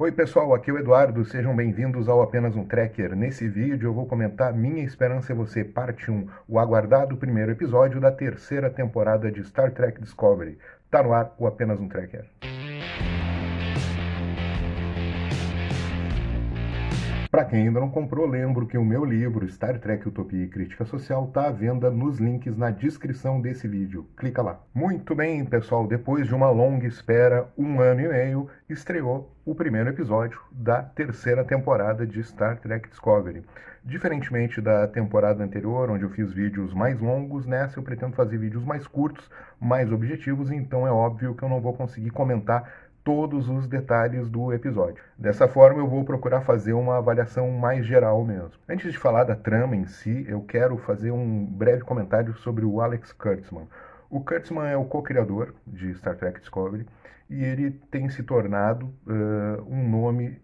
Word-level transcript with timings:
Oi 0.00 0.12
pessoal, 0.12 0.54
aqui 0.54 0.70
é 0.70 0.74
o 0.74 0.78
Eduardo, 0.78 1.24
sejam 1.24 1.56
bem-vindos 1.56 2.08
ao 2.08 2.22
Apenas 2.22 2.54
um 2.54 2.64
Tracker. 2.64 3.16
Nesse 3.16 3.48
vídeo 3.48 3.88
eu 3.88 3.92
vou 3.92 4.06
comentar 4.06 4.54
Minha 4.54 4.84
Esperança 4.84 5.32
é 5.32 5.34
Você, 5.34 5.64
parte 5.64 6.08
1, 6.08 6.24
o 6.46 6.56
aguardado 6.60 7.16
primeiro 7.16 7.50
episódio 7.50 8.00
da 8.00 8.12
terceira 8.12 8.70
temporada 8.70 9.28
de 9.28 9.42
Star 9.42 9.72
Trek 9.72 10.00
Discovery. 10.00 10.56
Tá 10.88 11.02
no 11.02 11.12
ar 11.12 11.34
o 11.36 11.48
Apenas 11.48 11.80
um 11.80 11.88
Tracker. 11.88 12.26
Para 17.38 17.44
quem 17.44 17.68
ainda 17.68 17.78
não 17.78 17.88
comprou, 17.88 18.26
lembro 18.26 18.66
que 18.66 18.76
o 18.76 18.84
meu 18.84 19.04
livro 19.04 19.48
Star 19.48 19.78
Trek 19.78 20.08
Utopia 20.08 20.42
e 20.42 20.48
Crítica 20.48 20.84
Social 20.84 21.26
está 21.26 21.46
à 21.46 21.52
venda 21.52 21.88
nos 21.88 22.18
links 22.18 22.56
na 22.56 22.72
descrição 22.72 23.40
desse 23.40 23.68
vídeo. 23.68 24.08
Clica 24.16 24.42
lá. 24.42 24.60
Muito 24.74 25.14
bem, 25.14 25.44
pessoal, 25.44 25.86
depois 25.86 26.26
de 26.26 26.34
uma 26.34 26.50
longa 26.50 26.88
espera, 26.88 27.48
um 27.56 27.80
ano 27.80 28.00
e 28.00 28.08
meio, 28.08 28.48
estreou 28.68 29.32
o 29.46 29.54
primeiro 29.54 29.88
episódio 29.88 30.40
da 30.50 30.82
terceira 30.82 31.44
temporada 31.44 32.04
de 32.04 32.20
Star 32.24 32.58
Trek 32.58 32.88
Discovery. 32.88 33.44
Diferentemente 33.84 34.60
da 34.60 34.88
temporada 34.88 35.42
anterior, 35.44 35.90
onde 35.90 36.02
eu 36.02 36.10
fiz 36.10 36.32
vídeos 36.32 36.74
mais 36.74 37.00
longos, 37.00 37.46
nessa 37.46 37.78
eu 37.78 37.84
pretendo 37.84 38.16
fazer 38.16 38.36
vídeos 38.36 38.64
mais 38.64 38.84
curtos, 38.88 39.30
mais 39.60 39.92
objetivos, 39.92 40.50
então 40.50 40.84
é 40.84 40.90
óbvio 40.90 41.36
que 41.36 41.44
eu 41.44 41.48
não 41.48 41.60
vou 41.60 41.72
conseguir 41.72 42.10
comentar 42.10 42.68
todos 43.08 43.48
os 43.48 43.66
detalhes 43.66 44.28
do 44.28 44.52
episódio. 44.52 45.02
Dessa 45.16 45.48
forma, 45.48 45.80
eu 45.80 45.88
vou 45.88 46.04
procurar 46.04 46.42
fazer 46.42 46.74
uma 46.74 46.98
avaliação 46.98 47.50
mais 47.50 47.86
geral 47.86 48.22
mesmo. 48.22 48.52
Antes 48.68 48.92
de 48.92 48.98
falar 48.98 49.24
da 49.24 49.34
trama 49.34 49.74
em 49.74 49.86
si, 49.86 50.26
eu 50.28 50.42
quero 50.42 50.76
fazer 50.76 51.10
um 51.10 51.46
breve 51.46 51.80
comentário 51.84 52.34
sobre 52.34 52.66
o 52.66 52.82
Alex 52.82 53.10
Kurtzman. 53.12 53.66
O 54.10 54.20
Kurtzman 54.20 54.68
é 54.68 54.76
o 54.76 54.84
co-criador 54.84 55.54
de 55.66 55.94
Star 55.94 56.16
Trek 56.16 56.38
Discovery 56.38 56.84
e 57.30 57.42
ele 57.42 57.70
tem 57.90 58.10
se 58.10 58.22
tornado 58.22 58.92
uh, 59.06 59.64
um 59.66 59.88
nome 59.88 60.38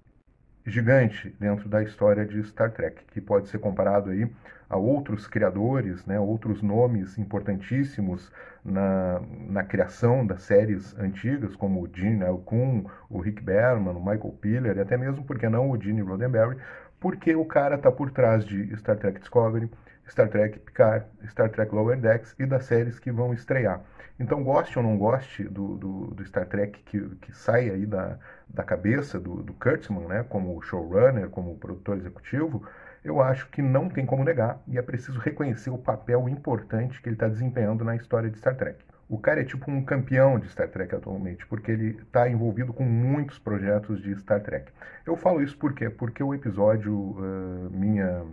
gigante 0.66 1.34
dentro 1.38 1.68
da 1.68 1.82
história 1.82 2.24
de 2.24 2.42
Star 2.44 2.70
Trek, 2.70 3.04
que 3.12 3.20
pode 3.20 3.48
ser 3.48 3.58
comparado 3.58 4.10
aí 4.10 4.28
a 4.68 4.76
outros 4.76 5.26
criadores, 5.26 6.04
né, 6.06 6.18
outros 6.18 6.62
nomes 6.62 7.18
importantíssimos 7.18 8.32
na, 8.64 9.20
na 9.48 9.62
criação 9.62 10.26
das 10.26 10.42
séries 10.42 10.98
antigas, 10.98 11.54
como 11.54 11.82
o 11.82 11.88
Gene 11.92 12.24
Alcun, 12.24 12.86
o 13.10 13.20
Rick 13.20 13.42
Berman, 13.42 13.94
o 13.94 14.00
Michael 14.00 14.34
Piller, 14.40 14.76
e 14.76 14.80
até 14.80 14.96
mesmo, 14.96 15.22
porque 15.24 15.48
não, 15.48 15.70
o 15.70 15.80
Gene 15.80 16.00
Roddenberry, 16.00 16.56
porque 16.98 17.36
o 17.36 17.44
cara 17.44 17.74
está 17.76 17.92
por 17.92 18.10
trás 18.10 18.44
de 18.44 18.74
Star 18.76 18.96
Trek 18.96 19.20
Discovery, 19.20 19.70
Star 20.08 20.28
Trek 20.28 20.58
Picard, 20.58 21.06
Star 21.28 21.50
Trek 21.50 21.74
Lower 21.74 21.98
Decks 21.98 22.34
e 22.38 22.46
das 22.46 22.64
séries 22.64 22.98
que 22.98 23.10
vão 23.10 23.32
estrear. 23.32 23.80
Então, 24.18 24.44
goste 24.44 24.78
ou 24.78 24.84
não 24.84 24.96
goste 24.96 25.42
do, 25.44 25.76
do, 25.76 26.06
do 26.14 26.24
Star 26.24 26.46
Trek 26.46 26.78
que, 26.84 27.00
que 27.16 27.32
sai 27.32 27.68
aí 27.70 27.84
da, 27.84 28.16
da 28.48 28.62
cabeça 28.62 29.18
do, 29.18 29.42
do 29.42 29.52
Kurtzman, 29.54 30.06
né, 30.06 30.24
como 30.28 30.60
showrunner, 30.62 31.28
como 31.30 31.56
produtor 31.58 31.96
executivo, 31.96 32.64
eu 33.04 33.20
acho 33.20 33.48
que 33.50 33.60
não 33.60 33.88
tem 33.88 34.06
como 34.06 34.24
negar 34.24 34.62
e 34.66 34.78
é 34.78 34.82
preciso 34.82 35.18
reconhecer 35.18 35.70
o 35.70 35.78
papel 35.78 36.28
importante 36.28 37.02
que 37.02 37.08
ele 37.08 37.16
está 37.16 37.28
desempenhando 37.28 37.84
na 37.84 37.96
história 37.96 38.30
de 38.30 38.38
Star 38.38 38.56
Trek. 38.56 38.82
O 39.08 39.18
cara 39.18 39.42
é 39.42 39.44
tipo 39.44 39.70
um 39.70 39.84
campeão 39.84 40.38
de 40.38 40.48
Star 40.48 40.68
Trek 40.68 40.94
atualmente, 40.94 41.46
porque 41.46 41.70
ele 41.70 41.98
está 42.00 42.28
envolvido 42.28 42.72
com 42.72 42.84
muitos 42.84 43.38
projetos 43.38 44.00
de 44.02 44.16
Star 44.18 44.40
Trek. 44.42 44.72
Eu 45.04 45.16
falo 45.16 45.42
isso 45.42 45.58
por 45.58 45.74
quê? 45.74 45.90
Porque 45.90 46.22
o 46.22 46.32
episódio 46.32 46.94
uh, 46.94 47.70
Minha 47.70 48.24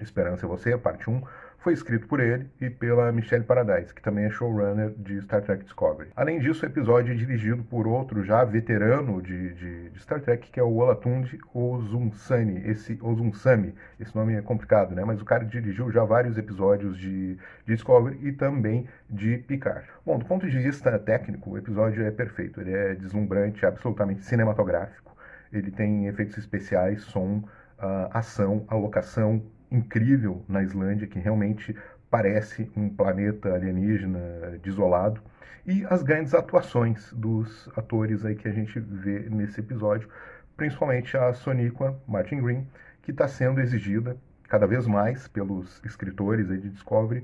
Esperança 0.00 0.46
é 0.46 0.48
Você, 0.48 0.76
parte 0.78 1.10
1, 1.10 1.22
foi 1.60 1.74
escrito 1.74 2.06
por 2.06 2.20
ele 2.20 2.50
e 2.58 2.70
pela 2.70 3.12
Michelle 3.12 3.44
Paradise, 3.44 3.92
que 3.92 4.00
também 4.00 4.24
é 4.24 4.30
showrunner 4.30 4.94
de 4.96 5.20
Star 5.20 5.42
Trek 5.42 5.62
Discovery. 5.64 6.10
Além 6.16 6.38
disso, 6.38 6.64
o 6.64 6.68
episódio 6.68 7.12
é 7.12 7.16
dirigido 7.16 7.62
por 7.62 7.86
outro 7.86 8.24
já 8.24 8.42
veterano 8.44 9.20
de, 9.20 9.52
de, 9.54 9.90
de 9.90 10.02
Star 10.02 10.20
Trek, 10.22 10.50
que 10.50 10.58
é 10.58 10.62
o 10.62 10.76
Olatunji 10.76 11.38
Ozunsani, 11.52 12.66
esse 12.66 12.98
Ozunsami. 13.02 13.74
Esse 13.98 14.16
nome 14.16 14.34
é 14.34 14.40
complicado, 14.40 14.94
né? 14.94 15.04
Mas 15.04 15.20
o 15.20 15.24
cara 15.24 15.44
dirigiu 15.44 15.90
já 15.90 16.02
vários 16.02 16.38
episódios 16.38 16.96
de, 16.96 17.34
de 17.34 17.74
Discovery 17.74 18.18
e 18.26 18.32
também 18.32 18.88
de 19.08 19.36
Picard. 19.36 19.86
Bom, 20.04 20.18
do 20.18 20.24
ponto 20.24 20.48
de 20.48 20.58
vista 20.58 20.98
técnico, 20.98 21.50
o 21.50 21.58
episódio 21.58 22.02
é 22.02 22.10
perfeito. 22.10 22.62
Ele 22.62 22.72
é 22.72 22.94
deslumbrante, 22.94 23.66
absolutamente 23.66 24.24
cinematográfico. 24.24 25.14
Ele 25.52 25.70
tem 25.70 26.06
efeitos 26.06 26.38
especiais, 26.38 27.02
som, 27.02 27.44
uh, 27.78 28.08
ação, 28.12 28.64
alocação 28.68 29.42
incrível 29.70 30.44
na 30.48 30.62
Islândia, 30.62 31.06
que 31.06 31.18
realmente 31.18 31.76
parece 32.10 32.70
um 32.76 32.88
planeta 32.88 33.54
alienígena 33.54 34.58
desolado. 34.62 35.20
E 35.66 35.84
as 35.88 36.02
grandes 36.02 36.34
atuações 36.34 37.12
dos 37.12 37.68
atores 37.76 38.24
aí 38.24 38.34
que 38.34 38.48
a 38.48 38.52
gente 38.52 38.80
vê 38.80 39.28
nesse 39.30 39.60
episódio, 39.60 40.08
principalmente 40.56 41.16
a 41.16 41.32
Soniqua 41.32 41.98
Martin 42.08 42.42
Green, 42.42 42.66
que 43.02 43.12
está 43.12 43.28
sendo 43.28 43.60
exigida 43.60 44.16
cada 44.48 44.66
vez 44.66 44.86
mais 44.86 45.28
pelos 45.28 45.80
escritores 45.84 46.50
aí 46.50 46.58
de 46.58 46.70
Discovery 46.70 47.22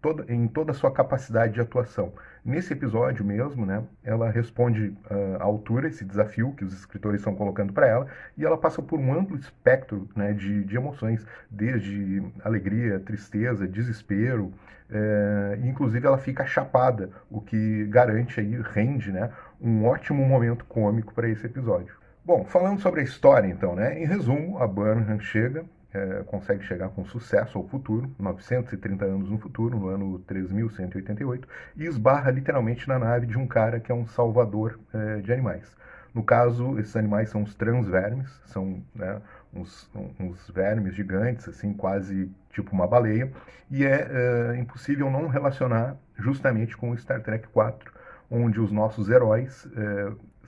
toda, 0.00 0.32
em 0.32 0.46
toda 0.46 0.72
a 0.72 0.74
sua 0.74 0.90
capacidade 0.90 1.54
de 1.54 1.60
atuação. 1.60 2.12
Nesse 2.44 2.72
episódio 2.72 3.24
mesmo, 3.24 3.66
né, 3.66 3.82
ela 4.04 4.30
responde 4.30 4.94
uh, 5.10 5.36
à 5.40 5.44
altura 5.44 5.88
esse 5.88 6.04
desafio 6.04 6.52
que 6.52 6.64
os 6.64 6.72
escritores 6.72 7.20
estão 7.20 7.34
colocando 7.34 7.72
para 7.72 7.86
ela 7.86 8.06
e 8.36 8.44
ela 8.44 8.56
passa 8.56 8.80
por 8.80 8.98
um 8.98 9.12
amplo 9.12 9.36
espectro 9.36 10.08
né, 10.14 10.32
de, 10.32 10.64
de 10.64 10.76
emoções, 10.76 11.26
desde 11.50 12.22
alegria, 12.44 13.00
tristeza, 13.00 13.66
desespero, 13.66 14.52
é, 14.88 15.58
inclusive 15.64 16.06
ela 16.06 16.18
fica 16.18 16.46
chapada, 16.46 17.10
o 17.28 17.40
que 17.40 17.86
garante 17.86 18.38
aí, 18.38 18.60
rende 18.72 19.10
né, 19.10 19.30
um 19.60 19.84
ótimo 19.84 20.24
momento 20.24 20.64
cômico 20.64 21.12
para 21.12 21.28
esse 21.28 21.46
episódio. 21.46 21.94
Bom, 22.24 22.44
falando 22.44 22.80
sobre 22.80 23.00
a 23.00 23.04
história 23.04 23.48
então, 23.48 23.74
né, 23.74 24.00
em 24.00 24.06
resumo, 24.06 24.58
a 24.58 24.66
Burnham 24.66 25.18
chega 25.18 25.64
é, 25.96 26.22
consegue 26.24 26.62
chegar 26.64 26.90
com 26.90 27.04
sucesso 27.06 27.56
ao 27.56 27.66
futuro, 27.66 28.10
930 28.18 29.04
anos 29.04 29.30
no 29.30 29.38
futuro, 29.38 29.78
no 29.78 29.88
ano 29.88 30.18
3188, 30.20 31.48
e 31.76 31.84
esbarra 31.84 32.30
literalmente 32.30 32.86
na 32.86 32.98
nave 32.98 33.26
de 33.26 33.38
um 33.38 33.46
cara 33.46 33.80
que 33.80 33.90
é 33.90 33.94
um 33.94 34.06
salvador 34.06 34.78
é, 34.92 35.20
de 35.20 35.32
animais. 35.32 35.74
No 36.14 36.22
caso, 36.22 36.78
esses 36.78 36.94
animais 36.96 37.30
são 37.30 37.42
os 37.42 37.54
transvermes, 37.54 38.28
são 38.46 38.82
né, 38.94 39.20
uns, 39.54 39.90
uns, 40.20 40.50
vermes 40.50 40.94
gigantes, 40.94 41.48
assim, 41.48 41.72
quase 41.72 42.30
tipo 42.50 42.72
uma 42.72 42.86
baleia, 42.86 43.32
e 43.70 43.84
é, 43.84 44.08
é 44.54 44.58
impossível 44.58 45.10
não 45.10 45.28
relacionar 45.28 45.96
justamente 46.18 46.76
com 46.76 46.96
Star 46.96 47.22
Trek 47.22 47.48
4, 47.48 47.92
onde 48.30 48.60
os 48.60 48.72
nossos 48.72 49.08
heróis 49.08 49.68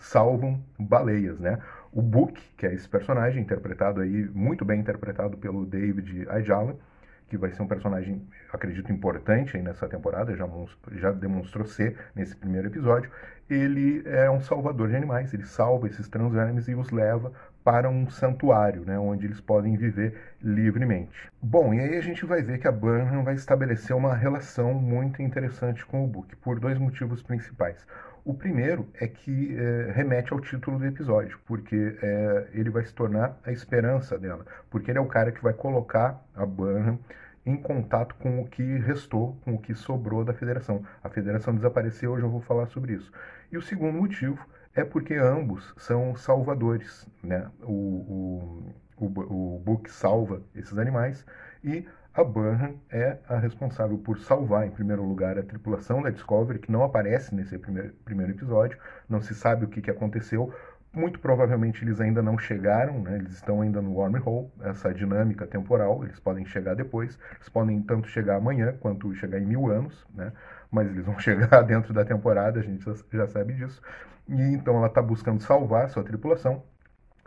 salvam 0.00 0.62
baleias, 0.78 1.38
né? 1.38 1.59
O 1.98 2.00
Book, 2.00 2.41
que 2.56 2.64
é 2.64 2.72
esse 2.72 2.88
personagem 2.88 3.42
interpretado 3.42 4.00
aí, 4.00 4.31
muito 4.32 4.64
bem 4.64 4.78
interpretado 4.78 5.36
pelo 5.36 5.66
David 5.66 6.28
Ajala, 6.28 6.76
que 7.26 7.36
vai 7.36 7.50
ser 7.50 7.60
um 7.60 7.66
personagem, 7.66 8.22
acredito, 8.53 8.92
importante 8.92 9.56
aí 9.56 9.62
nessa 9.64 9.88
temporada, 9.88 10.32
já, 10.36 10.48
já 10.92 11.10
demonstrou 11.10 11.66
ser 11.66 11.97
nesse 12.14 12.36
primeiro 12.36 12.69
episódio. 12.69 13.10
Ele 13.50 14.00
é 14.06 14.31
um 14.31 14.41
salvador 14.41 14.91
de 14.91 14.94
animais, 14.94 15.34
ele 15.34 15.44
salva 15.44 15.88
esses 15.88 16.06
transvermes 16.09 16.69
e 16.69 16.75
os 16.76 16.88
leva 16.92 17.32
para 17.64 17.91
um 17.91 18.09
santuário, 18.09 18.84
né, 18.84 18.97
onde 18.97 19.26
eles 19.26 19.41
podem 19.41 19.76
viver 19.76 20.16
livremente. 20.41 21.28
Bom, 21.42 21.75
e 21.75 21.80
aí 21.80 21.97
a 21.97 22.00
gente 22.00 22.25
vai 22.25 22.42
ver 22.42 22.59
que 22.59 22.69
a 22.69 22.72
Burnham 22.72 23.25
vai 23.25 23.34
estabelecer 23.34 23.97
uma 23.97 24.15
relação 24.15 24.72
muito 24.72 25.20
interessante 25.20 25.84
com 25.84 26.04
o 26.04 26.06
Book, 26.06 26.36
por 26.36 26.60
dois 26.60 26.78
motivos 26.78 27.25
principais. 27.25 27.84
O 28.28 28.34
primeiro 28.34 28.87
é 29.00 29.09
que 29.09 29.56
é, 29.59 29.91
remete 29.91 30.34
ao 30.34 30.39
título 30.39 30.78
do 30.78 30.84
episódio, 30.84 31.41
porque 31.47 31.97
é, 32.03 32.49
ele 32.53 32.69
vai 32.69 32.84
se 32.84 32.93
tornar 32.93 33.41
a 33.43 33.50
esperança 33.50 34.19
dela, 34.19 34.44
porque 34.69 34.91
ele 34.91 34.99
é 34.99 35.00
o 35.00 35.06
cara 35.06 35.33
que 35.33 35.43
vai 35.43 35.55
colocar 35.55 36.22
a 36.37 36.44
Burnham 36.44 36.99
em 37.47 37.56
contato 37.56 38.15
com 38.16 38.43
o 38.43 38.47
que 38.47 38.62
restou, 38.81 39.34
com 39.47 39.55
o 39.55 39.59
que 39.59 39.75
sobrou 39.75 40.27
da 40.27 40.34
federação. 40.34 40.84
A 41.03 41.09
federação 41.09 41.55
desapareceu, 41.55 42.12
hoje 42.12 42.22
eu 42.22 42.28
vou 42.28 42.43
falar 42.43 42.66
sobre 42.66 42.93
isso. 42.93 43.11
E 43.50 43.56
o 43.56 43.62
segundo 43.62 43.97
motivo 43.97 44.47
é 44.74 44.84
porque 44.84 45.15
ambos 45.15 45.72
são 45.78 46.15
salvadores. 46.15 47.09
Né? 47.22 47.51
O, 47.63 48.63
o, 48.98 49.07
o, 49.07 49.57
o 49.57 49.59
Book 49.65 49.91
salva 49.91 50.42
esses 50.54 50.77
animais 50.77 51.24
e 51.65 51.89
a 52.18 52.24
Burnham 52.24 52.74
é 52.91 53.16
a 53.28 53.38
responsável 53.38 53.97
por 53.97 54.18
salvar, 54.18 54.66
em 54.66 54.72
primeiro 54.72 55.04
lugar, 55.04 55.38
a 55.38 55.42
tripulação 55.44 56.03
da 56.03 56.10
Discovery, 56.10 56.59
que 56.59 56.72
não 56.72 56.82
aparece 56.82 57.32
nesse 57.32 57.56
primeiro, 57.56 57.92
primeiro 58.04 58.32
episódio, 58.32 58.76
não 59.09 59.20
se 59.20 59.36
sabe 59.36 59.65
o 59.65 59.68
que, 59.68 59.80
que 59.80 59.88
aconteceu. 59.88 60.53
Muito 60.92 61.20
provavelmente 61.20 61.84
eles 61.84 62.00
ainda 62.00 62.20
não 62.20 62.36
chegaram, 62.36 62.98
né? 63.03 63.18
eles 63.18 63.34
estão 63.34 63.60
ainda 63.62 63.80
no 63.80 63.92
wormhole, 63.92 64.48
essa 64.62 64.92
dinâmica 64.92 65.47
temporal, 65.47 66.03
eles 66.03 66.18
podem 66.18 66.44
chegar 66.44 66.74
depois, 66.74 67.16
eles 67.36 67.48
podem 67.48 67.80
tanto 67.82 68.09
chegar 68.09 68.34
amanhã 68.34 68.74
quanto 68.80 69.14
chegar 69.14 69.38
em 69.38 69.47
mil 69.47 69.71
anos, 69.71 70.04
né? 70.12 70.32
mas 70.72 70.91
eles 70.91 71.06
vão 71.06 71.21
chegar 71.21 71.62
dentro 71.62 71.94
da 71.94 72.04
temporada, 72.04 72.59
a 72.59 72.62
gente 72.64 72.84
já 73.12 73.28
sabe 73.28 73.53
disso. 73.53 73.80
E 74.28 74.42
então 74.54 74.76
ela 74.76 74.88
está 74.88 75.00
buscando 75.00 75.41
salvar 75.41 75.88
sua 75.88 76.03
tripulação, 76.03 76.64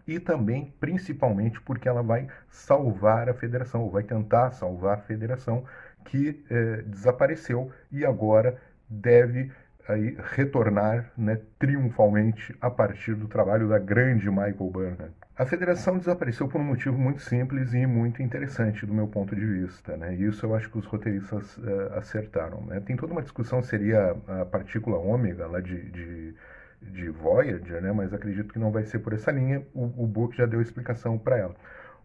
e 0.08 0.20
também, 0.20 0.74
principalmente, 0.80 1.62
porque 1.62 1.88
ela 1.88 2.02
vai 2.02 2.28
salvar 2.50 3.30
a 3.30 3.34
federação, 3.34 3.82
ou 3.82 3.92
vai 3.92 4.04
tentar 4.04 4.52
salvar 4.52 4.98
a 4.98 5.02
federação 5.02 5.64
que 6.06 6.44
é, 6.50 6.82
desapareceu 6.84 7.72
e 7.92 8.06
agora 8.06 8.58
deve 8.90 9.52
aí 9.88 10.18
retornar 10.36 11.12
né, 11.18 11.40
triunfalmente 11.58 12.56
a 12.62 12.70
partir 12.70 13.16
do 13.16 13.28
trabalho 13.28 13.68
da 13.68 13.80
grande 13.80 14.30
Michael 14.30 14.70
Burnham. 14.72 15.10
A 15.38 15.46
federação 15.46 15.98
desapareceu 15.98 16.48
por 16.48 16.62
um 16.62 16.64
motivo 16.64 16.98
muito 16.98 17.22
simples 17.22 17.74
e 17.74 17.86
muito 17.88 18.22
interessante 18.22 18.86
do 18.86 18.94
meu 18.94 19.08
ponto 19.08 19.36
de 19.36 19.46
vista. 19.46 19.98
Né? 19.98 20.14
Isso 20.14 20.46
eu 20.46 20.54
acho 20.54 20.70
que 20.70 20.78
os 20.78 20.86
roteiristas 20.86 21.58
uh, 21.58 21.94
acertaram. 21.96 22.62
Né? 22.66 22.80
Tem 22.82 22.96
toda 22.96 23.14
uma 23.14 23.24
discussão 23.24 23.64
seria 23.64 24.16
a 24.28 24.46
partícula 24.46 24.98
ômega 24.98 25.48
lá 25.48 25.60
de, 25.60 25.90
de, 25.90 26.36
de 26.82 27.10
Voyager, 27.10 27.82
né? 27.82 27.92
mas 27.92 28.14
acredito 28.14 28.52
que 28.52 28.60
não 28.60 28.72
vai 28.72 28.84
ser 28.84 29.00
por 29.00 29.14
essa 29.14 29.32
linha. 29.32 29.66
O, 29.74 30.04
o 30.04 30.08
Book 30.08 30.36
já 30.36 30.46
deu 30.46 30.62
explicação 30.62 31.18
para 31.18 31.38
ela. 31.38 31.56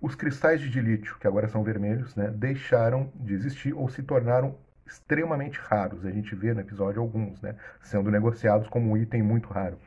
Os 0.01 0.15
cristais 0.15 0.61
de 0.61 0.69
dilítio, 0.69 1.17
que 1.19 1.27
agora 1.27 1.49
são 1.49 1.65
vermelhos, 1.65 2.15
né, 2.15 2.31
deixaram 2.31 3.11
de 3.15 3.33
existir 3.33 3.73
ou 3.73 3.89
se 3.89 4.03
tornaram 4.03 4.57
extremamente 4.87 5.59
raros. 5.59 6.05
A 6.05 6.11
gente 6.11 6.35
vê 6.35 6.53
no 6.53 6.61
episódio 6.61 7.01
alguns, 7.01 7.41
né, 7.41 7.57
sendo 7.81 8.11
negociados 8.11 8.69
como 8.69 8.91
um 8.91 8.97
item 8.97 9.23
muito 9.23 9.49
raro. 9.49 9.79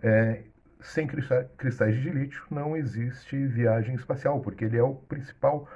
É, 0.00 0.42
sem 0.80 1.06
cristais 1.06 1.96
de 1.96 2.10
lítio 2.10 2.44
não 2.48 2.76
existe 2.76 3.44
viagem 3.46 3.96
espacial, 3.96 4.40
porque 4.40 4.64
ele 4.64 4.76
é 4.76 4.82
o 4.82 4.94
principal 4.94 5.68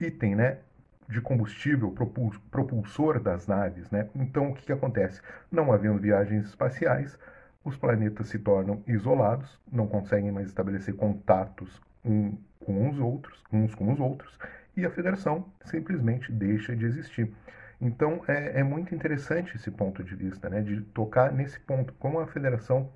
item, 0.00 0.34
né, 0.34 0.58
de 1.08 1.20
combustível 1.20 1.94
propulsor 2.50 3.20
das 3.20 3.46
naves, 3.46 3.90
né? 3.90 4.08
Então 4.14 4.50
o 4.50 4.54
que, 4.54 4.64
que 4.64 4.72
acontece? 4.72 5.20
Não 5.50 5.70
havendo 5.70 5.98
viagens 5.98 6.46
espaciais, 6.46 7.18
os 7.64 7.76
planetas 7.76 8.28
se 8.28 8.38
tornam 8.38 8.82
isolados, 8.86 9.60
não 9.70 9.86
conseguem 9.86 10.32
mais 10.32 10.48
estabelecer 10.48 10.94
contatos 10.94 11.80
um 12.04 12.36
com 12.64 12.90
os 12.90 12.98
outros, 12.98 13.42
uns 13.52 13.74
com 13.74 13.92
os 13.92 14.00
outros, 14.00 14.38
e 14.76 14.84
a 14.84 14.90
federação 14.90 15.46
simplesmente 15.64 16.32
deixa 16.32 16.74
de 16.74 16.84
existir. 16.84 17.32
Então 17.80 18.22
é, 18.28 18.60
é 18.60 18.62
muito 18.62 18.94
interessante 18.94 19.56
esse 19.56 19.70
ponto 19.70 20.02
de 20.02 20.14
vista, 20.14 20.48
né, 20.48 20.60
de 20.62 20.80
tocar 20.80 21.32
nesse 21.32 21.58
ponto, 21.60 21.92
como 21.94 22.20
a 22.20 22.26
federação 22.26 22.90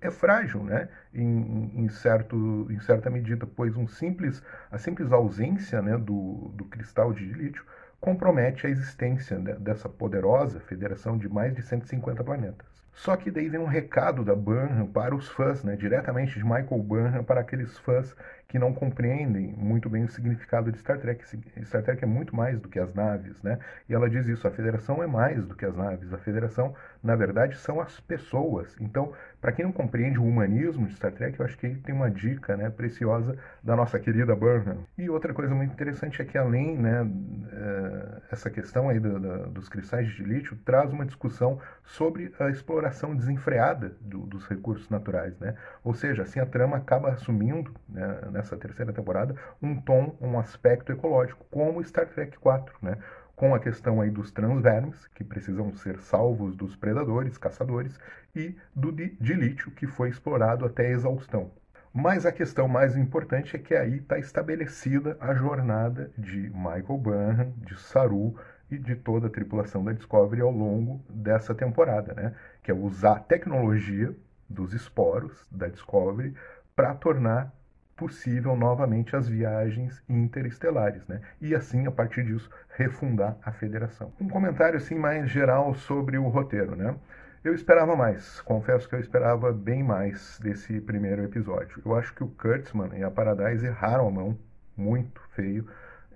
é 0.00 0.10
frágil, 0.10 0.64
né, 0.64 0.88
em, 1.12 1.84
em, 1.84 1.88
certo, 1.90 2.66
em 2.70 2.80
certa 2.80 3.10
medida, 3.10 3.46
pois 3.46 3.76
um 3.76 3.86
simples, 3.86 4.42
a 4.70 4.78
simples 4.78 5.12
ausência 5.12 5.82
né, 5.82 5.98
do, 5.98 6.50
do 6.54 6.64
cristal 6.64 7.12
de 7.12 7.24
lítio 7.26 7.64
compromete 8.00 8.66
a 8.66 8.70
existência 8.70 9.38
dessa 9.38 9.88
poderosa 9.88 10.58
federação 10.60 11.18
de 11.18 11.28
mais 11.28 11.54
de 11.54 11.60
150 11.60 12.24
planetas. 12.24 12.79
Só 12.92 13.16
que 13.16 13.30
daí 13.30 13.48
vem 13.48 13.60
um 13.60 13.66
recado 13.66 14.24
da 14.24 14.34
Burnham 14.34 14.86
para 14.86 15.14
os 15.14 15.28
fãs, 15.28 15.64
né, 15.64 15.76
diretamente 15.76 16.34
de 16.38 16.44
Michael 16.44 16.82
Burnham 16.82 17.24
para 17.24 17.40
aqueles 17.40 17.78
fãs 17.78 18.14
que 18.50 18.58
não 18.58 18.74
compreendem 18.74 19.54
muito 19.56 19.88
bem 19.88 20.02
o 20.02 20.08
significado 20.08 20.72
de 20.72 20.78
Star 20.78 20.98
Trek. 20.98 21.24
Star 21.64 21.84
Trek 21.84 22.02
é 22.02 22.06
muito 22.06 22.34
mais 22.34 22.58
do 22.58 22.68
que 22.68 22.80
as 22.80 22.92
naves, 22.92 23.40
né? 23.44 23.60
E 23.88 23.94
ela 23.94 24.10
diz 24.10 24.26
isso: 24.26 24.46
a 24.46 24.50
Federação 24.50 25.00
é 25.00 25.06
mais 25.06 25.46
do 25.46 25.54
que 25.54 25.64
as 25.64 25.76
naves. 25.76 26.12
A 26.12 26.18
Federação, 26.18 26.74
na 27.00 27.14
verdade, 27.14 27.56
são 27.56 27.80
as 27.80 28.00
pessoas. 28.00 28.76
Então, 28.80 29.12
para 29.40 29.52
quem 29.52 29.64
não 29.64 29.70
compreende 29.70 30.18
o 30.18 30.24
humanismo 30.24 30.88
de 30.88 30.94
Star 30.94 31.12
Trek, 31.12 31.38
eu 31.38 31.46
acho 31.46 31.56
que 31.56 31.66
aí 31.66 31.76
tem 31.76 31.94
uma 31.94 32.10
dica, 32.10 32.56
né, 32.56 32.68
preciosa 32.70 33.38
da 33.62 33.76
nossa 33.76 34.00
querida 34.00 34.34
Burnham. 34.34 34.84
E 34.98 35.08
outra 35.08 35.32
coisa 35.32 35.54
muito 35.54 35.72
interessante 35.72 36.20
é 36.20 36.24
que 36.24 36.36
além, 36.36 36.76
né, 36.76 37.08
eh, 37.52 38.22
essa 38.32 38.50
questão 38.50 38.88
aí 38.88 38.98
do, 38.98 39.20
do, 39.20 39.50
dos 39.50 39.68
cristais 39.68 40.08
de 40.08 40.24
lítio 40.24 40.58
traz 40.64 40.92
uma 40.92 41.06
discussão 41.06 41.60
sobre 41.84 42.34
a 42.40 42.50
exploração 42.50 43.14
desenfreada 43.14 43.94
do, 44.00 44.26
dos 44.26 44.44
recursos 44.46 44.90
naturais, 44.90 45.38
né? 45.38 45.54
Ou 45.84 45.94
seja, 45.94 46.24
assim 46.24 46.40
a 46.40 46.46
trama 46.46 46.76
acaba 46.76 47.10
assumindo, 47.10 47.72
né, 47.88 48.39
nessa 48.40 48.56
terceira 48.56 48.92
temporada, 48.92 49.36
um 49.62 49.78
tom, 49.80 50.16
um 50.20 50.38
aspecto 50.38 50.90
ecológico, 50.90 51.44
como 51.50 51.84
Star 51.84 52.08
Trek 52.08 52.38
4, 52.38 52.74
né? 52.82 52.96
com 53.36 53.54
a 53.54 53.60
questão 53.60 54.00
aí 54.00 54.10
dos 54.10 54.30
transvermes, 54.30 55.06
que 55.08 55.24
precisam 55.24 55.72
ser 55.74 55.98
salvos 55.98 56.56
dos 56.56 56.76
predadores, 56.76 57.38
caçadores, 57.38 57.98
e 58.34 58.54
do 58.74 58.92
de, 58.92 59.16
de 59.20 59.34
lítio, 59.34 59.70
que 59.70 59.86
foi 59.86 60.08
explorado 60.08 60.64
até 60.64 60.86
a 60.86 60.90
exaustão. 60.90 61.50
Mas 61.92 62.24
a 62.24 62.32
questão 62.32 62.68
mais 62.68 62.96
importante 62.96 63.56
é 63.56 63.58
que 63.58 63.74
aí 63.74 63.96
está 63.96 64.18
estabelecida 64.18 65.16
a 65.20 65.34
jornada 65.34 66.10
de 66.16 66.50
Michael 66.50 66.98
Burnham, 66.98 67.54
de 67.56 67.78
Saru 67.78 68.36
e 68.70 68.78
de 68.78 68.94
toda 68.94 69.26
a 69.26 69.30
tripulação 69.30 69.82
da 69.82 69.92
Discovery 69.92 70.42
ao 70.42 70.52
longo 70.52 71.02
dessa 71.08 71.54
temporada, 71.54 72.14
né? 72.14 72.34
que 72.62 72.70
é 72.70 72.74
usar 72.74 73.16
a 73.16 73.20
tecnologia 73.20 74.14
dos 74.48 74.72
esporos 74.72 75.46
da 75.50 75.66
Discovery 75.66 76.34
para 76.76 76.94
tornar 76.94 77.52
possível 78.00 78.56
novamente 78.56 79.14
as 79.14 79.28
viagens 79.28 80.02
interestelares, 80.08 81.06
né? 81.06 81.20
E 81.38 81.54
assim, 81.54 81.86
a 81.86 81.90
partir 81.90 82.24
disso, 82.24 82.50
refundar 82.70 83.36
a 83.44 83.52
federação. 83.52 84.10
Um 84.18 84.26
comentário 84.26 84.78
assim 84.78 84.94
mais 84.94 85.28
geral 85.28 85.74
sobre 85.74 86.16
o 86.16 86.26
roteiro, 86.28 86.74
né? 86.74 86.96
Eu 87.44 87.54
esperava 87.54 87.94
mais, 87.94 88.40
confesso 88.40 88.88
que 88.88 88.94
eu 88.94 89.00
esperava 89.00 89.52
bem 89.52 89.82
mais 89.82 90.40
desse 90.42 90.80
primeiro 90.80 91.22
episódio. 91.22 91.82
Eu 91.84 91.94
acho 91.94 92.14
que 92.14 92.24
o 92.24 92.28
Kurtzman 92.28 92.98
e 92.98 93.04
a 93.04 93.10
Paradise 93.10 93.66
erraram 93.66 94.08
a 94.08 94.10
mão, 94.10 94.38
muito 94.74 95.20
feio, 95.34 95.66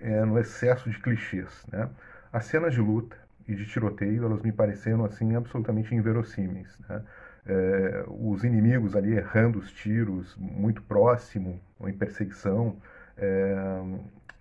é, 0.01 0.25
no 0.25 0.39
excesso 0.39 0.89
de 0.89 0.99
clichês, 0.99 1.67
né? 1.71 1.91
As 2.33 2.47
cenas 2.47 2.73
de 2.73 2.81
luta 2.81 3.17
e 3.47 3.55
de 3.55 3.67
tiroteio, 3.67 4.25
elas 4.25 4.41
me 4.41 4.53
pareceram 4.53 5.05
assim 5.05 5.37
absolutamente 5.37 5.95
inverossímeis, 5.95 6.79
né? 6.89 7.03
É, 7.47 8.05
os 8.09 8.45
inimigos 8.45 8.97
ali 8.97 9.13
errando 9.15 9.59
os 9.59 9.71
tiros 9.73 10.37
muito 10.37 10.83
próximo, 10.83 11.61
ou 11.79 11.89
em 11.89 11.93
perseguição. 11.93 12.77
É, 13.17 13.55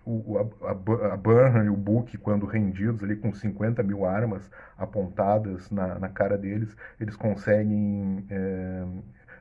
o, 0.06 0.38
a, 0.38 0.70
a 1.12 1.16
Burnham 1.16 1.64
e 1.64 1.68
o 1.68 1.76
Book, 1.76 2.16
quando 2.18 2.46
rendidos 2.46 3.02
ali 3.02 3.16
com 3.16 3.32
50 3.32 3.82
mil 3.82 4.04
armas 4.04 4.50
apontadas 4.76 5.70
na, 5.70 5.98
na 5.98 6.08
cara 6.08 6.36
deles, 6.36 6.76
eles 7.00 7.16
conseguem 7.16 8.26
é, 8.30 8.84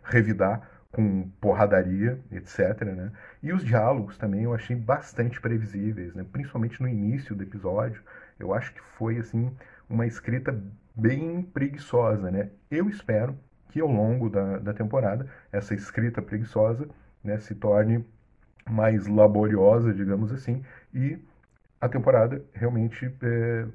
revidar 0.04 0.70
com 0.92 1.28
porradaria, 1.42 2.20
etc. 2.32 2.82
Né? 2.96 3.12
E 3.42 3.52
os 3.52 3.64
diálogos 3.66 4.18
também 4.18 4.44
eu 4.44 4.54
achei 4.54 4.76
bastante 4.76 5.42
previsíveis, 5.42 6.14
né? 6.14 6.26
principalmente 6.32 6.82
no 6.82 6.88
início 6.88 7.36
do 7.36 7.44
episódio. 7.44 8.02
Eu 8.40 8.54
acho 8.54 8.74
que 8.74 8.82
foi 8.98 9.18
assim 9.18 9.52
uma 9.90 10.06
escrita 10.06 10.58
bem 10.96 11.42
preguiçosa. 11.42 12.30
Né? 12.30 12.50
Eu 12.70 12.90
espero 12.90 13.36
que 13.70 13.80
ao 13.80 13.88
longo 13.88 14.30
da, 14.30 14.60
da 14.60 14.74
temporada 14.74 15.28
essa 15.52 15.74
escrita 15.74 16.22
preguiçosa 16.22 16.88
né, 17.24 17.40
se 17.40 17.56
torne 17.56 18.06
mais 18.70 19.08
laboriosa, 19.08 19.94
digamos 19.94 20.32
assim, 20.32 20.64
e 20.94 21.18
a 21.82 21.90
temporada 21.90 22.42
realmente 22.54 23.14
é, 23.22 23.66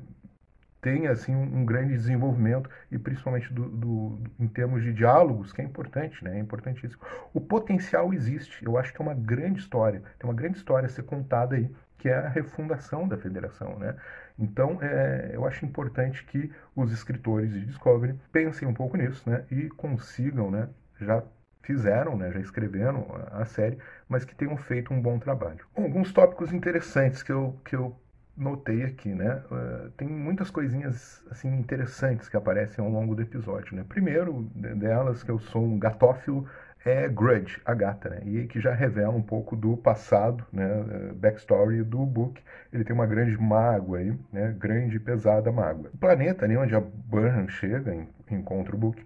tenha 0.81 1.11
assim 1.11 1.35
um, 1.35 1.59
um, 1.59 1.65
grande 1.65 1.95
desenvolvimento 1.95 2.71
e 2.91 2.99
principalmente 2.99 3.53
do, 3.53 3.69
do, 3.69 4.09
do, 4.11 4.31
em 4.41 4.49
termos 4.49 4.83
de 4.83 4.93
diálogos, 4.93 5.53
que 5.53 5.61
é 5.61 5.65
importante, 5.65 6.23
né? 6.25 6.37
É 6.37 6.41
importantíssimo. 6.41 7.03
O 7.35 7.41
potencial 7.41 8.15
existe. 8.15 8.65
Eu 8.65 8.79
acho 8.79 8.93
que 8.93 9.03
é 9.03 9.05
uma 9.05 9.15
grande 9.15 9.61
história. 9.61 10.03
Tem 10.19 10.29
uma 10.29 10.35
grande 10.35 10.57
história 10.57 10.87
a 10.87 10.89
ser 10.89 11.03
contada 11.03 11.57
aí, 11.57 11.71
que 11.99 12.09
é 12.09 12.15
a 12.15 12.29
refundação 12.29 13.07
da 13.07 13.17
federação, 13.17 13.79
né? 13.79 13.97
Então, 14.39 14.79
é, 14.81 15.33
eu 15.33 15.45
acho 15.45 15.65
importante 15.67 16.25
que 16.25 16.51
os 16.75 16.93
escritores 16.93 17.53
de 17.53 17.67
Discovery 17.67 18.19
pensem 18.33 18.67
um 18.67 18.73
pouco 18.73 18.97
nisso, 18.97 19.29
né? 19.29 19.45
E 19.51 19.69
consigam, 19.71 20.51
né? 20.51 20.69
Já 21.01 21.23
fizeram, 21.63 22.17
né? 22.17 22.31
Já 22.33 22.41
escreveram 22.41 23.07
a 23.33 23.45
série, 23.45 23.79
mas 24.09 24.25
que 24.25 24.35
tenham 24.35 24.57
feito 24.57 24.95
um 24.95 25.03
bom 25.03 25.19
trabalho. 25.19 25.67
Alguns 25.77 26.13
tópicos 26.13 26.53
interessantes 26.53 27.23
que 27.23 27.33
eu, 27.33 27.61
que 27.65 27.75
eu 27.75 27.95
notei 28.39 28.85
aqui, 28.85 29.09
né? 29.09 29.43
Uh, 29.51 29.91
tem 29.91 30.09
muitas 30.09 30.49
coisinhas 30.49 31.23
assim 31.31 31.53
interessantes 31.59 32.29
que 32.29 32.37
aparecem 32.37 32.83
ao 32.83 32.91
longo 32.91 33.15
do 33.15 33.23
episódio, 33.23 33.75
né? 33.75 33.85
Primeiro 33.89 34.45
delas 34.55 35.25
que 35.25 35.31
eu 35.31 35.39
sou 35.41 35.65
um 35.65 35.79
gatófilo 35.79 36.47
é 36.85 37.09
Grudge, 37.09 37.61
a 37.65 37.75
gata, 37.75 38.09
né? 38.09 38.23
E 38.25 38.47
que 38.47 38.61
já 38.61 38.73
revela 38.73 39.15
um 39.15 39.23
pouco 39.23 39.57
do 39.57 39.77
passado, 39.77 40.45
né? 40.53 40.65
Eh, 40.67 41.13
backstory 41.15 41.83
do 41.83 42.05
Book. 42.07 42.43
Ele 42.73 42.85
tem 42.85 42.95
uma 42.95 43.07
grande 43.07 43.37
mágoa 43.37 43.99
aí, 43.99 44.19
né? 44.33 44.55
Grande 44.59 44.97
e 44.97 45.01
pesada 45.01 45.51
mágoa. 45.53 45.91
O 45.93 45.99
planeta 45.99 46.45
ali 46.45 46.57
onde 46.57 46.75
a 46.75 46.81
Burnham 46.81 47.49
chega, 47.49 47.95
encontra 48.31 48.75
o 48.75 48.79
Book, 48.79 49.05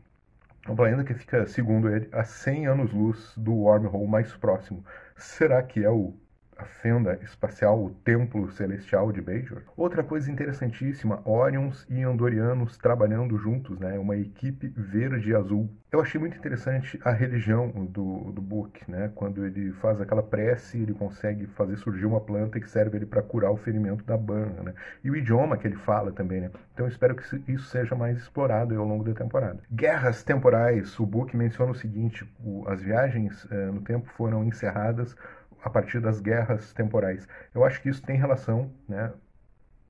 é 0.64 0.70
um 0.70 0.76
planeta 0.76 1.02
que 1.02 1.14
fica, 1.14 1.44
segundo 1.46 1.88
ele, 1.88 2.08
a 2.12 2.22
100 2.22 2.66
anos-luz 2.68 3.34
do 3.36 3.52
wormhole 3.52 4.06
mais 4.06 4.32
próximo. 4.36 4.84
Será 5.16 5.60
que 5.62 5.82
é 5.84 5.90
o 5.90 6.14
a 6.62 6.64
fenda 6.64 7.18
espacial, 7.22 7.82
o 7.82 7.90
templo 7.90 8.50
celestial 8.52 9.10
de 9.10 9.20
Bajor. 9.20 9.62
Outra 9.76 10.02
coisa 10.04 10.30
interessantíssima, 10.30 11.20
Orions 11.24 11.84
e 11.90 12.02
Andorianos 12.02 12.78
trabalhando 12.78 13.36
juntos, 13.36 13.78
né? 13.78 13.98
Uma 13.98 14.16
equipe 14.16 14.68
verde 14.76 15.30
e 15.30 15.34
azul. 15.34 15.68
Eu 15.90 16.00
achei 16.00 16.18
muito 16.18 16.38
interessante 16.38 16.98
a 17.04 17.10
religião 17.10 17.68
do, 17.86 18.32
do 18.32 18.40
Book, 18.40 18.90
né? 18.90 19.10
Quando 19.14 19.44
ele 19.44 19.72
faz 19.72 20.00
aquela 20.00 20.22
prece, 20.22 20.78
ele 20.78 20.94
consegue 20.94 21.46
fazer 21.48 21.76
surgir 21.76 22.06
uma 22.06 22.20
planta 22.20 22.58
que 22.60 22.70
serve 22.70 22.96
ele 22.96 23.06
para 23.06 23.22
curar 23.22 23.50
o 23.50 23.56
ferimento 23.56 24.04
da 24.04 24.16
Burna, 24.16 24.62
né? 24.62 24.74
E 25.02 25.10
o 25.10 25.16
idioma 25.16 25.56
que 25.56 25.66
ele 25.66 25.76
fala 25.76 26.12
também, 26.12 26.40
né? 26.40 26.50
Então 26.72 26.86
espero 26.86 27.14
que 27.16 27.52
isso 27.52 27.66
seja 27.66 27.94
mais 27.94 28.16
explorado 28.16 28.74
ao 28.74 28.86
longo 28.86 29.04
da 29.04 29.12
temporada. 29.12 29.58
Guerras 29.70 30.22
temporais. 30.22 30.98
O 30.98 31.04
Book 31.04 31.36
menciona 31.36 31.72
o 31.72 31.74
seguinte: 31.74 32.26
o, 32.42 32.64
as 32.68 32.80
viagens 32.80 33.46
eh, 33.50 33.66
no 33.66 33.80
tempo 33.82 34.08
foram 34.16 34.44
encerradas 34.44 35.14
a 35.62 35.70
partir 35.70 36.00
das 36.00 36.20
guerras 36.20 36.72
temporais. 36.72 37.26
Eu 37.54 37.64
acho 37.64 37.80
que 37.80 37.88
isso 37.88 38.02
tem 38.02 38.16
relação, 38.16 38.70
né, 38.88 39.12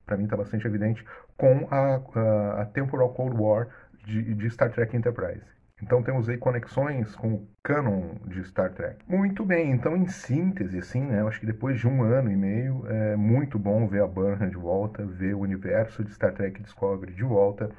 para 0.04 0.16
mim 0.16 0.24
está 0.24 0.36
bastante 0.36 0.66
evidente, 0.66 1.04
com 1.36 1.66
a, 1.70 2.60
a, 2.60 2.66
Temporal 2.66 3.12
Cold 3.14 3.36
War 3.40 3.68
de, 4.04 4.34
de 4.34 4.50
Star 4.50 4.70
Trek 4.70 4.96
Enterprise. 4.96 5.44
Então 5.82 6.00
temos 6.00 6.28
aí 6.28 6.38
conexões 6.38 7.16
com 7.16 7.34
o 7.34 7.48
canon 7.62 8.14
de 8.26 8.44
Star 8.44 8.72
Trek. 8.72 9.04
Muito 9.08 9.44
bem, 9.44 9.72
então 9.72 9.96
em 9.96 10.06
síntese, 10.06 10.78
assim, 10.78 11.00
né, 11.00 11.20
eu 11.20 11.28
acho 11.28 11.40
que 11.40 11.46
depois 11.46 11.80
de 11.80 11.88
um 11.88 12.02
ano 12.02 12.30
e 12.30 12.36
meio 12.36 12.84
é 12.86 13.16
muito 13.16 13.58
bom 13.58 13.88
ver 13.88 14.02
a 14.02 14.06
Burnham 14.06 14.48
de 14.48 14.56
volta, 14.56 15.04
ver 15.04 15.34
o 15.34 15.40
universo 15.40 16.04
de 16.04 16.12
Star 16.12 16.32
Trek 16.32 16.62
Discovery 16.62 17.12
de 17.12 17.24
volta. 17.24 17.70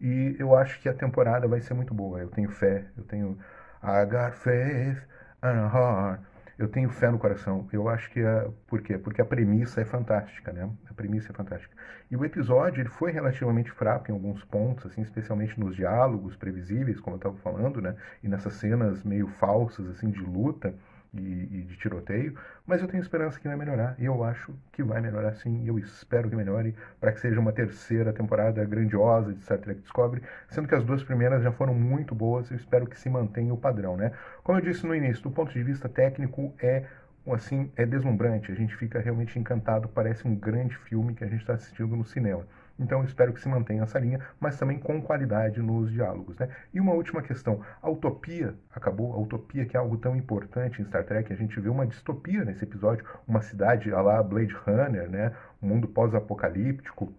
E 0.00 0.36
eu 0.38 0.56
acho 0.56 0.80
que 0.80 0.88
a 0.88 0.94
temporada 0.94 1.46
vai 1.46 1.60
ser 1.60 1.74
muito 1.74 1.92
boa. 1.92 2.20
Eu 2.20 2.30
tenho 2.30 2.48
fé, 2.48 2.86
eu 2.96 3.04
tenho 3.04 3.36
I 3.82 4.06
got 4.06 4.34
faith 4.34 5.02
and 5.42 5.66
a 5.66 5.68
heart 5.68 6.29
eu 6.60 6.68
tenho 6.68 6.90
fé 6.90 7.10
no 7.10 7.18
coração. 7.18 7.66
Eu 7.72 7.88
acho 7.88 8.10
que 8.10 8.20
é. 8.20 8.50
Por 8.66 8.82
quê? 8.82 8.98
Porque 8.98 9.22
a 9.22 9.24
premissa 9.24 9.80
é 9.80 9.84
fantástica, 9.84 10.52
né? 10.52 10.70
A 10.90 10.92
premissa 10.92 11.32
é 11.32 11.34
fantástica. 11.34 11.74
E 12.10 12.16
o 12.16 12.22
episódio 12.22 12.82
ele 12.82 12.90
foi 12.90 13.10
relativamente 13.10 13.70
fraco 13.70 14.10
em 14.10 14.14
alguns 14.14 14.44
pontos, 14.44 14.84
assim, 14.84 15.00
especialmente 15.00 15.58
nos 15.58 15.74
diálogos 15.74 16.36
previsíveis, 16.36 17.00
como 17.00 17.14
eu 17.14 17.18
estava 17.18 17.36
falando, 17.38 17.80
né? 17.80 17.96
E 18.22 18.28
nessas 18.28 18.52
cenas 18.54 19.02
meio 19.02 19.26
falsas, 19.26 19.88
assim, 19.88 20.10
de 20.10 20.20
luta 20.20 20.74
e, 21.14 21.18
e, 21.18 21.62
de 21.62 21.76
tiroteio, 21.76 22.34
mas 22.66 22.80
eu 22.80 22.88
tenho 22.88 23.00
esperança 23.00 23.38
que 23.38 23.48
vai 23.48 23.56
melhorar. 23.56 23.96
E 23.98 24.04
eu 24.04 24.22
acho 24.22 24.54
que 24.72 24.82
vai 24.82 25.00
melhorar 25.00 25.34
sim, 25.34 25.64
e 25.64 25.68
eu 25.68 25.78
espero 25.78 26.28
que 26.28 26.36
melhore 26.36 26.74
para 27.00 27.12
que 27.12 27.20
seja 27.20 27.40
uma 27.40 27.52
terceira 27.52 28.12
temporada 28.12 28.64
grandiosa 28.64 29.32
de 29.32 29.42
Star 29.42 29.58
Trek 29.58 29.80
Discovery, 29.80 30.22
sendo 30.48 30.68
que 30.68 30.74
as 30.74 30.84
duas 30.84 31.02
primeiras 31.02 31.42
já 31.42 31.52
foram 31.52 31.74
muito 31.74 32.14
boas, 32.14 32.50
eu 32.50 32.56
espero 32.56 32.86
que 32.86 32.98
se 32.98 33.10
mantenha 33.10 33.52
o 33.52 33.56
padrão, 33.56 33.96
né? 33.96 34.12
Como 34.42 34.58
eu 34.58 34.62
disse 34.62 34.86
no 34.86 34.94
início, 34.94 35.22
do 35.22 35.30
ponto 35.30 35.52
de 35.52 35.62
vista 35.62 35.88
técnico 35.88 36.54
é 36.60 36.86
assim, 37.32 37.70
é 37.76 37.84
deslumbrante, 37.84 38.50
a 38.50 38.54
gente 38.54 38.74
fica 38.76 38.98
realmente 38.98 39.38
encantado, 39.38 39.88
parece 39.88 40.26
um 40.26 40.34
grande 40.34 40.76
filme 40.76 41.14
que 41.14 41.22
a 41.22 41.26
gente 41.26 41.40
está 41.40 41.54
assistindo 41.54 41.94
no 41.94 42.04
cinema. 42.04 42.46
Então, 42.80 43.04
espero 43.04 43.34
que 43.34 43.40
se 43.40 43.48
mantenha 43.48 43.82
essa 43.82 43.98
linha, 43.98 44.18
mas 44.40 44.58
também 44.58 44.78
com 44.78 45.02
qualidade 45.02 45.60
nos 45.60 45.92
diálogos. 45.92 46.38
Né? 46.38 46.48
E 46.72 46.80
uma 46.80 46.94
última 46.94 47.20
questão: 47.20 47.60
a 47.82 47.90
utopia 47.90 48.54
acabou? 48.74 49.12
A 49.12 49.18
utopia, 49.18 49.66
que 49.66 49.76
é 49.76 49.80
algo 49.80 49.98
tão 49.98 50.16
importante 50.16 50.80
em 50.80 50.84
Star 50.86 51.04
Trek, 51.04 51.30
a 51.30 51.36
gente 51.36 51.60
vê 51.60 51.68
uma 51.68 51.86
distopia 51.86 52.42
nesse 52.42 52.64
episódio, 52.64 53.04
uma 53.28 53.42
cidade 53.42 53.92
a 53.92 54.00
lá 54.00 54.22
Blade 54.22 54.54
Runner, 54.66 55.10
né? 55.10 55.32
um 55.62 55.68
mundo 55.68 55.86
pós-apocalíptico. 55.86 57.12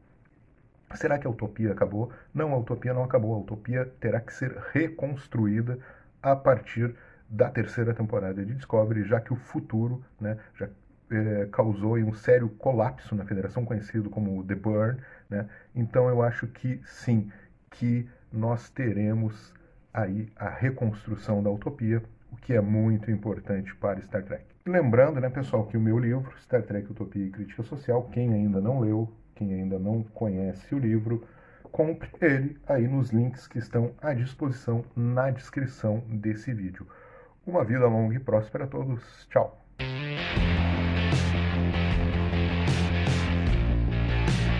Será 0.96 1.20
que 1.20 1.28
a 1.28 1.30
utopia 1.30 1.72
acabou? 1.72 2.12
Não, 2.34 2.52
a 2.54 2.58
utopia 2.58 2.94
não 2.94 3.04
acabou. 3.04 3.36
A 3.36 3.40
utopia 3.40 3.86
terá 4.00 4.20
que 4.20 4.34
ser 4.34 4.58
reconstruída 4.74 5.78
a 6.22 6.36
partir 6.36 6.94
da 7.30 7.50
terceira 7.50 7.94
temporada 7.94 8.44
de 8.44 8.56
Discovery, 8.56 9.04
já 9.04 9.22
que 9.22 9.32
o 9.32 9.38
futuro 9.38 10.04
né, 10.20 10.38
já 10.56 10.68
é, 11.12 11.48
causou 11.52 11.98
um 11.98 12.14
sério 12.14 12.50
colapso 12.50 13.16
na 13.16 13.26
federação, 13.26 13.66
conhecido 13.66 14.10
como 14.10 14.44
The 14.44 14.56
Burn. 14.56 14.98
Né? 15.32 15.48
Então 15.74 16.10
eu 16.10 16.22
acho 16.22 16.46
que 16.48 16.80
sim, 16.84 17.32
que 17.72 18.08
nós 18.32 18.70
teremos 18.70 19.54
aí 19.94 20.30
a 20.36 20.50
reconstrução 20.50 21.42
da 21.42 21.50
utopia, 21.50 22.04
o 22.32 22.36
que 22.36 22.54
é 22.54 22.62
muito 22.62 23.10
importante 23.10 23.74
para 23.76 24.02
Star 24.02 24.24
Trek. 24.24 24.44
Lembrando, 24.66 25.20
né, 25.20 25.30
pessoal, 25.30 25.66
que 25.66 25.78
o 25.78 25.82
meu 25.82 25.98
livro, 25.98 26.32
Star 26.40 26.62
Trek 26.62 26.92
Utopia 26.92 27.26
e 27.26 27.32
Crítica 27.32 27.64
Social, 27.64 28.04
quem 28.12 28.34
ainda 28.34 28.62
não 28.62 28.80
leu, 28.80 29.12
quem 29.34 29.54
ainda 29.54 29.80
não 29.80 30.04
conhece 30.04 30.76
o 30.76 30.80
livro, 30.80 31.28
compre 31.72 32.10
ele 32.22 32.58
aí 32.68 32.88
nos 32.88 33.10
links 33.10 33.48
que 33.48 33.58
estão 33.58 33.92
à 34.02 34.14
disposição 34.14 34.84
na 34.96 35.32
descrição 35.32 36.04
desse 36.08 36.54
vídeo. 36.54 36.86
Uma 37.46 37.64
vida 37.64 37.88
longa 37.88 38.16
e 38.16 38.20
próspera 38.20 38.66
a 38.66 38.68
todos. 38.68 39.28
Tchau! 39.30 39.66